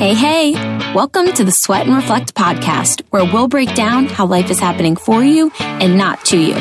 [0.00, 0.52] Hey, hey,
[0.94, 4.96] welcome to the Sweat and Reflect podcast, where we'll break down how life is happening
[4.96, 6.54] for you and not to you.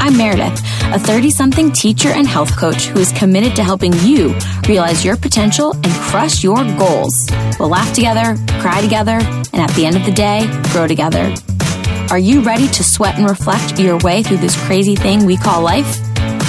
[0.00, 0.60] I'm Meredith,
[0.92, 4.36] a 30 something teacher and health coach who is committed to helping you
[4.68, 7.14] realize your potential and crush your goals.
[7.60, 9.20] We'll laugh together, cry together,
[9.52, 11.32] and at the end of the day, grow together.
[12.10, 15.62] Are you ready to sweat and reflect your way through this crazy thing we call
[15.62, 16.00] life?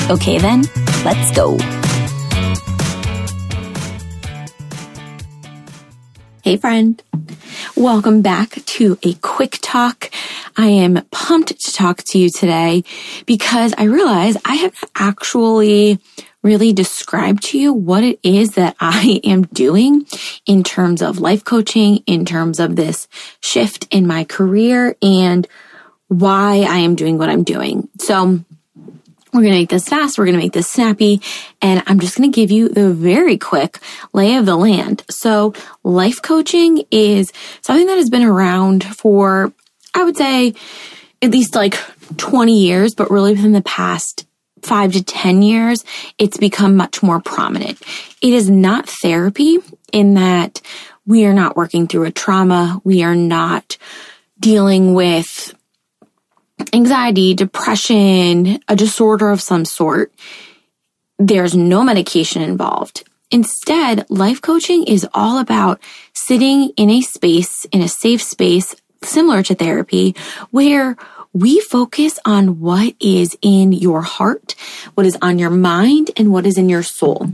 [0.09, 0.63] Okay, then,
[1.05, 1.59] let's go.
[6.49, 6.99] Hey, friend.
[7.75, 10.09] Welcome back to a quick talk.
[10.57, 12.83] I am pumped to talk to you today
[13.27, 15.99] because I realize I have not actually
[16.41, 20.07] really described to you what it is that I am doing
[20.47, 23.07] in terms of life coaching, in terms of this
[23.41, 25.47] shift in my career and
[26.07, 27.89] why I am doing what I'm doing.
[27.99, 28.43] So
[29.33, 30.17] we're going to make this fast.
[30.17, 31.21] We're going to make this snappy.
[31.61, 33.79] And I'm just going to give you the very quick
[34.13, 35.03] lay of the land.
[35.09, 39.53] So life coaching is something that has been around for,
[39.93, 40.55] I would say,
[41.21, 41.75] at least like
[42.17, 44.25] 20 years, but really within the past
[44.61, 45.85] five to 10 years,
[46.17, 47.81] it's become much more prominent.
[48.21, 49.59] It is not therapy
[49.93, 50.61] in that
[51.05, 52.81] we are not working through a trauma.
[52.83, 53.77] We are not
[54.39, 55.53] dealing with
[56.73, 60.13] anxiety, depression, a disorder of some sort,
[61.17, 63.03] there's no medication involved.
[63.31, 65.79] Instead, life coaching is all about
[66.13, 70.15] sitting in a space, in a safe space, similar to therapy,
[70.51, 70.97] where
[71.31, 74.55] we focus on what is in your heart,
[74.95, 77.27] what is on your mind, and what is in your soul.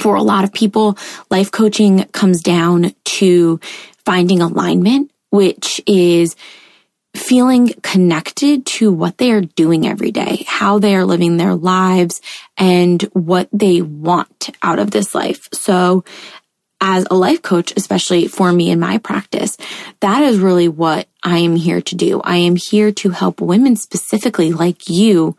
[0.00, 0.96] For a lot of people,
[1.30, 3.60] life coaching comes down to
[4.04, 6.34] finding alignment, which is
[7.14, 12.20] feeling connected to what they are doing every day, how they are living their lives
[12.56, 15.48] and what they want out of this life.
[15.52, 16.04] So
[16.80, 19.56] as a life coach, especially for me in my practice,
[20.00, 22.20] that is really what I am here to do.
[22.20, 25.36] I am here to help women specifically like you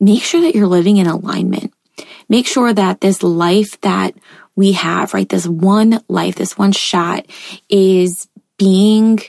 [0.00, 1.72] make sure that you're living in alignment.
[2.28, 4.14] Make sure that this life that
[4.56, 5.28] we have, right?
[5.28, 7.26] This one life, this one shot
[7.68, 8.28] is
[8.58, 9.20] being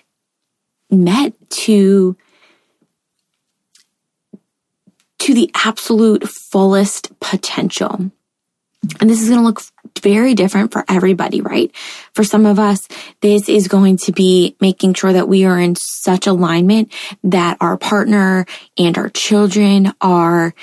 [0.94, 2.16] met to
[5.20, 8.12] to the absolute fullest potential.
[9.00, 9.62] And this is going to look
[10.02, 11.74] very different for everybody, right?
[12.14, 12.88] For some of us,
[13.22, 16.92] this is going to be making sure that we are in such alignment
[17.24, 18.46] that our partner
[18.78, 20.54] and our children are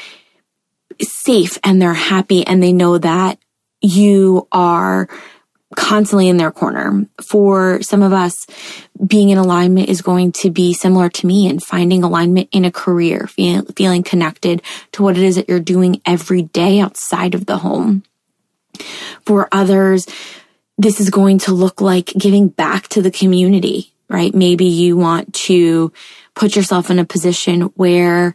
[1.01, 3.39] safe and they're happy and they know that
[3.81, 5.09] you are
[5.77, 7.07] constantly in their corner.
[7.23, 8.47] For some of us,
[9.05, 12.73] being in alignment is going to be similar to me and finding alignment in a
[12.73, 17.47] career, feel, feeling connected to what it is that you're doing every day outside of
[17.47, 18.03] the home.
[19.25, 20.07] For others,
[20.77, 24.35] this is going to look like giving back to the community, right?
[24.35, 25.93] Maybe you want to
[26.35, 28.35] put yourself in a position where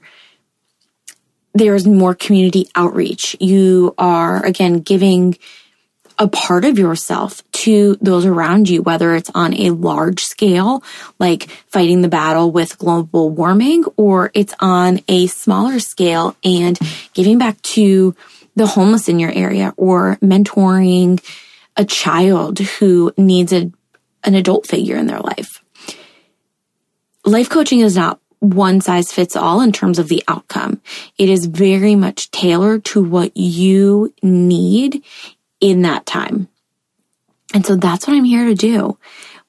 [1.53, 3.35] there's more community outreach.
[3.39, 5.37] You are, again, giving
[6.17, 10.83] a part of yourself to those around you, whether it's on a large scale,
[11.19, 16.79] like fighting the battle with global warming, or it's on a smaller scale and
[17.13, 18.15] giving back to
[18.55, 21.23] the homeless in your area or mentoring
[21.75, 23.71] a child who needs a,
[24.23, 25.61] an adult figure in their life.
[27.25, 30.81] Life coaching is not one size fits all in terms of the outcome.
[31.17, 35.03] It is very much tailored to what you need
[35.69, 36.47] in that time.
[37.53, 38.97] And so that's what I'm here to do.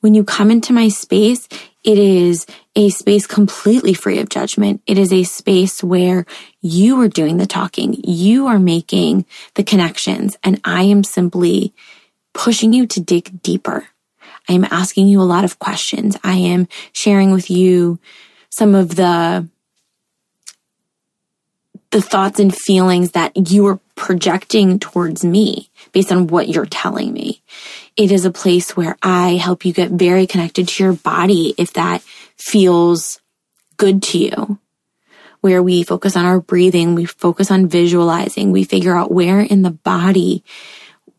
[0.00, 1.48] When you come into my space,
[1.84, 4.82] it is a space completely free of judgment.
[4.86, 6.26] It is a space where
[6.60, 7.94] you are doing the talking.
[8.04, 11.74] You are making the connections and I am simply
[12.32, 13.88] pushing you to dig deeper.
[14.48, 16.16] I am asking you a lot of questions.
[16.22, 17.98] I am sharing with you
[18.50, 19.48] some of the
[21.90, 27.12] the thoughts and feelings that you are projecting towards me based on what you're telling
[27.12, 27.42] me.
[27.96, 31.72] It is a place where I help you get very connected to your body if
[31.72, 32.02] that
[32.36, 33.20] feels
[33.78, 34.60] good to you.
[35.40, 39.62] Where we focus on our breathing, we focus on visualizing, we figure out where in
[39.62, 40.44] the body,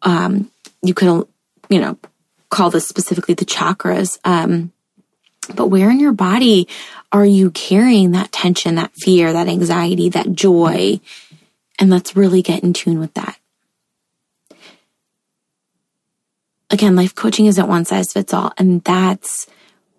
[0.03, 0.49] um,
[0.81, 1.27] you could,
[1.67, 1.97] you know,
[2.49, 4.71] call this specifically the chakras, um,
[5.53, 6.69] but where in your body
[7.11, 11.01] are you carrying that tension, that fear, that anxiety, that joy?
[11.79, 13.37] And let's really get in tune with that.
[16.69, 18.51] again, life coaching isn't one size fits all.
[18.57, 19.47] And that's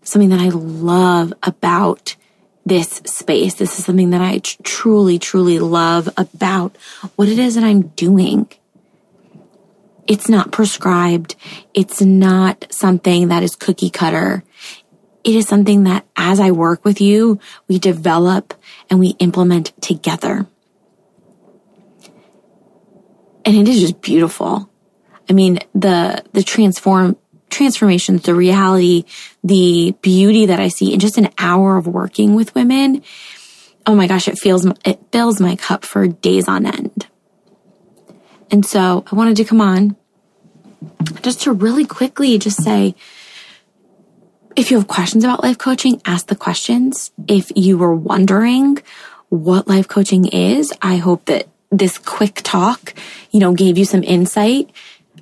[0.02, 2.16] something that I love about
[2.66, 3.54] this space.
[3.54, 6.76] This is something that I tr- truly, truly love about
[7.16, 8.48] what it is that I'm doing.
[10.06, 11.36] It's not prescribed.
[11.74, 14.42] It's not something that is cookie cutter.
[15.24, 18.54] It is something that as I work with you, we develop
[18.88, 20.46] and we implement together.
[23.48, 24.68] And it is just beautiful.
[25.26, 27.16] I mean, the, the transform,
[27.48, 29.06] transformations, the reality,
[29.42, 33.02] the beauty that I see in just an hour of working with women.
[33.86, 37.06] Oh my gosh, it feels, it fills my cup for days on end.
[38.50, 39.96] And so I wanted to come on
[41.22, 42.94] just to really quickly just say,
[44.56, 47.12] if you have questions about life coaching, ask the questions.
[47.26, 48.76] If you were wondering
[49.30, 52.94] what life coaching is, I hope that this quick talk,
[53.30, 54.70] you know, gave you some insight.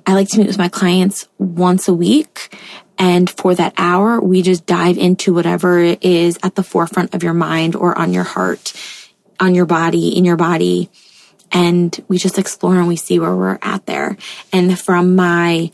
[0.05, 2.55] I like to meet with my clients once a week.
[2.97, 7.33] And for that hour, we just dive into whatever is at the forefront of your
[7.33, 8.73] mind or on your heart,
[9.39, 10.89] on your body, in your body
[11.51, 14.17] and we just explore and we see where we're at there.
[14.51, 15.71] And from my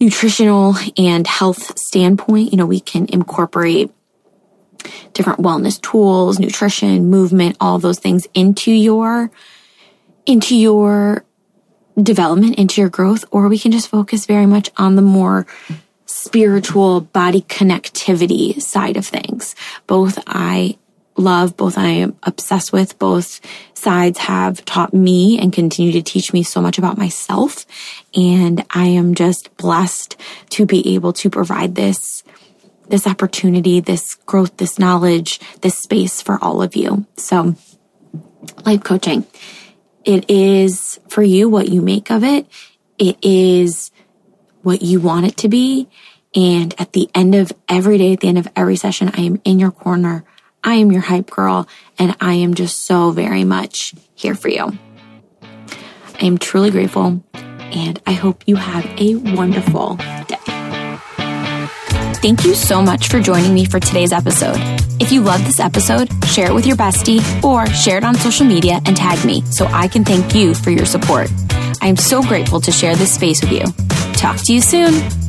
[0.00, 3.90] nutritional and health standpoint, you know, we can incorporate
[5.12, 9.30] different wellness tools, nutrition, movement, all those things into your,
[10.28, 11.24] into your
[12.00, 15.46] development, into your growth, or we can just focus very much on the more
[16.04, 19.56] spiritual body connectivity side of things.
[19.86, 20.78] Both I
[21.16, 22.98] love, both I am obsessed with.
[22.98, 23.40] Both
[23.74, 27.66] sides have taught me and continue to teach me so much about myself.
[28.14, 30.16] And I am just blessed
[30.50, 32.22] to be able to provide this,
[32.88, 37.06] this opportunity, this growth, this knowledge, this space for all of you.
[37.16, 37.56] So
[38.64, 39.26] life coaching,
[40.08, 42.46] it is for you what you make of it.
[42.98, 43.92] It is
[44.62, 45.88] what you want it to be.
[46.34, 49.40] And at the end of every day, at the end of every session, I am
[49.44, 50.24] in your corner
[50.62, 51.68] I am your hype girl,
[51.98, 54.76] and I am just so very much here for you.
[56.20, 59.98] I am truly grateful, and I hope you have a wonderful.
[62.20, 64.56] Thank you so much for joining me for today's episode.
[65.00, 68.44] If you love this episode, share it with your bestie or share it on social
[68.44, 71.30] media and tag me so I can thank you for your support.
[71.80, 73.64] I am so grateful to share this space with you.
[74.14, 75.27] Talk to you soon.